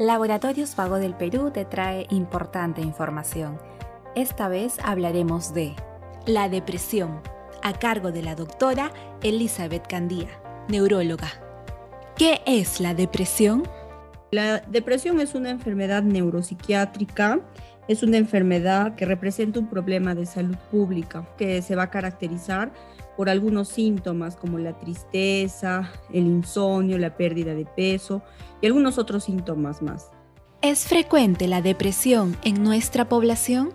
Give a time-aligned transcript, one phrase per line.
[0.00, 3.60] Laboratorios Vago del Perú te trae importante información.
[4.16, 5.76] Esta vez hablaremos de
[6.24, 7.20] la depresión,
[7.62, 8.92] a cargo de la doctora
[9.22, 10.30] Elizabeth Candía,
[10.68, 11.28] neuróloga.
[12.16, 13.64] ¿Qué es la depresión?
[14.30, 17.40] La depresión es una enfermedad neuropsiquiátrica,
[17.90, 22.70] es una enfermedad que representa un problema de salud pública que se va a caracterizar
[23.16, 28.22] por algunos síntomas como la tristeza, el insomnio, la pérdida de peso
[28.60, 30.12] y algunos otros síntomas más.
[30.62, 33.70] ¿Es frecuente la depresión en nuestra población?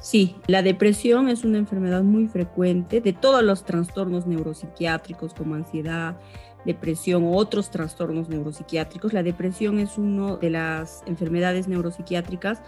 [0.00, 6.18] Sí, la depresión es una enfermedad muy frecuente de todos los trastornos neuropsiquiátricos como ansiedad,
[6.64, 9.12] depresión u otros trastornos neuropsiquiátricos.
[9.12, 12.62] La depresión es una de las enfermedades neuropsiquiátricas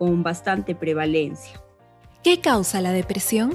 [0.00, 1.62] con bastante prevalencia.
[2.24, 3.54] ¿Qué causa la depresión?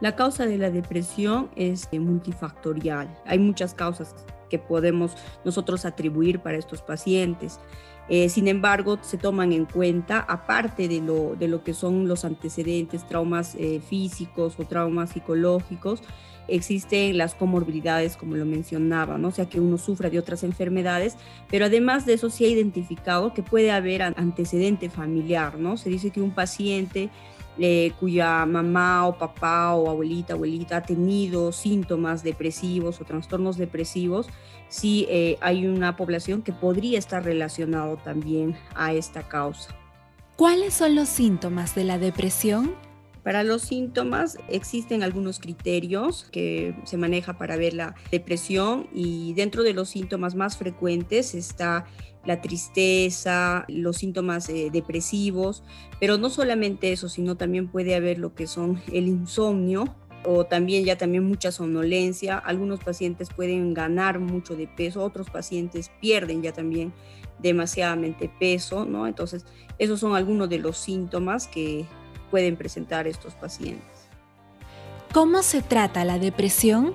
[0.00, 3.14] La causa de la depresión es multifactorial.
[3.26, 4.14] Hay muchas causas
[4.48, 5.12] que podemos
[5.44, 7.60] nosotros atribuir para estos pacientes.
[8.08, 12.24] Eh, sin embargo, se toman en cuenta, aparte de lo, de lo que son los
[12.24, 16.02] antecedentes, traumas eh, físicos o traumas psicológicos,
[16.48, 19.28] existen las comorbilidades, como lo mencionaba, ¿no?
[19.28, 21.16] o sea, que uno sufra de otras enfermedades,
[21.50, 25.76] pero además de eso se ha identificado que puede haber antecedente familiar, ¿no?
[25.76, 27.10] Se dice que un paciente
[27.58, 34.26] eh, cuya mamá o papá o abuelita, abuelita ha tenido síntomas depresivos o trastornos depresivos,
[34.68, 39.74] sí eh, hay una población que podría estar relacionado también a esta causa.
[40.36, 42.74] ¿Cuáles son los síntomas de la depresión?
[43.26, 49.64] Para los síntomas existen algunos criterios que se maneja para ver la depresión y dentro
[49.64, 51.86] de los síntomas más frecuentes está
[52.24, 55.64] la tristeza, los síntomas eh, depresivos,
[55.98, 60.84] pero no solamente eso, sino también puede haber lo que son el insomnio, o también
[60.84, 62.38] ya también mucha somnolencia.
[62.38, 66.92] Algunos pacientes pueden ganar mucho de peso, otros pacientes pierden ya también
[67.40, 69.08] demasiadamente peso, ¿no?
[69.08, 69.44] Entonces,
[69.78, 71.86] esos son algunos de los síntomas que
[72.26, 74.08] pueden presentar estos pacientes.
[75.12, 76.94] ¿Cómo se trata la depresión?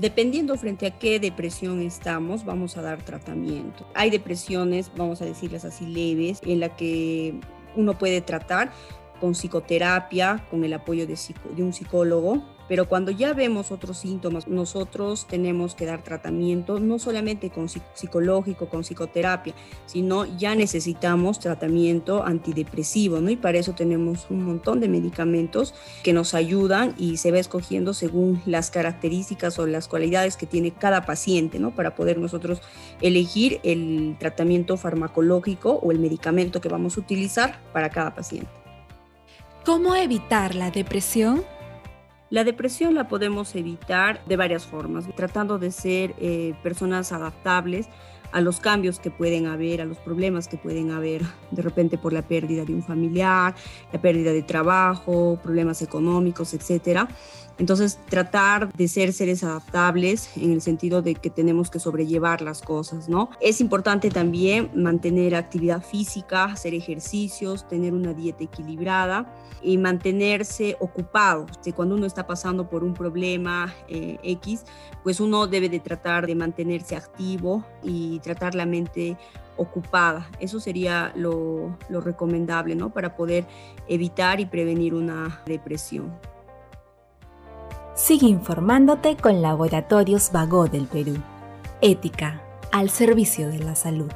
[0.00, 3.86] Dependiendo frente a qué depresión estamos, vamos a dar tratamiento.
[3.94, 7.38] Hay depresiones, vamos a decirles así, leves, en la que
[7.76, 8.72] uno puede tratar
[9.20, 11.16] con psicoterapia, con el apoyo de,
[11.62, 17.50] un psicólogo, pero cuando ya vemos otros síntomas, nosotros tenemos que dar tratamiento, no solamente
[17.50, 19.54] con psicológico, con psicoterapia,
[19.86, 23.30] sino ya necesitamos tratamiento antidepresivo, ¿no?
[23.30, 27.94] Y para eso tenemos un montón de medicamentos que nos ayudan y se va escogiendo
[27.94, 31.74] según las características o las cualidades que tiene cada paciente, ¿no?
[31.74, 32.60] Para poder nosotros
[33.00, 38.65] elegir el tratamiento farmacológico o el medicamento que vamos a utilizar para cada paciente.
[39.66, 41.44] ¿Cómo evitar la depresión?
[42.30, 47.88] La depresión la podemos evitar de varias formas, tratando de ser eh, personas adaptables
[48.36, 52.12] a los cambios que pueden haber, a los problemas que pueden haber de repente por
[52.12, 53.54] la pérdida de un familiar,
[53.90, 57.08] la pérdida de trabajo, problemas económicos, etcétera.
[57.58, 62.60] Entonces, tratar de ser seres adaptables en el sentido de que tenemos que sobrellevar las
[62.60, 63.30] cosas, ¿no?
[63.40, 71.46] Es importante también mantener actividad física, hacer ejercicios, tener una dieta equilibrada y mantenerse ocupado.
[71.74, 74.64] Cuando uno está pasando por un problema eh, X,
[75.02, 79.16] pues uno debe de tratar de mantenerse activo y tratar la mente
[79.56, 80.28] ocupada.
[80.40, 82.90] Eso sería lo, recomendable, ¿no?
[82.90, 83.46] Para poder
[83.88, 86.12] evitar y prevenir una depresión.
[87.94, 91.16] Sigue informándote con Laboratorios Vago del Perú.
[91.80, 92.42] Ética
[92.72, 94.12] al servicio de la salud.